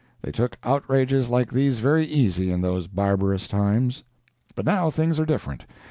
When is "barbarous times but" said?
2.87-4.65